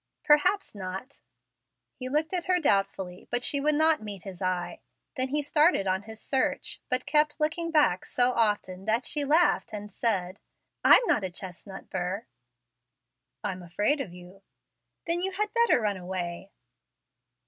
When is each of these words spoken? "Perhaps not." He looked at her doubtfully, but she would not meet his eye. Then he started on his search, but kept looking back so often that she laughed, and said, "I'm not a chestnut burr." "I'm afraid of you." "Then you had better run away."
"Perhaps 0.23 0.73
not." 0.73 1.19
He 1.93 2.09
looked 2.09 2.33
at 2.33 2.45
her 2.45 2.59
doubtfully, 2.59 3.27
but 3.29 3.43
she 3.43 3.59
would 3.61 3.75
not 3.75 4.01
meet 4.01 4.23
his 4.23 4.41
eye. 4.41 4.79
Then 5.15 5.27
he 5.27 5.43
started 5.43 5.85
on 5.85 6.01
his 6.01 6.19
search, 6.19 6.81
but 6.89 7.05
kept 7.05 7.39
looking 7.39 7.69
back 7.69 8.03
so 8.05 8.31
often 8.31 8.85
that 8.85 9.05
she 9.05 9.23
laughed, 9.23 9.73
and 9.73 9.91
said, 9.91 10.39
"I'm 10.83 11.05
not 11.05 11.23
a 11.23 11.29
chestnut 11.29 11.91
burr." 11.91 12.25
"I'm 13.43 13.61
afraid 13.61 14.01
of 14.01 14.11
you." 14.11 14.41
"Then 15.05 15.21
you 15.21 15.33
had 15.33 15.53
better 15.53 15.79
run 15.79 15.97
away." 15.97 16.49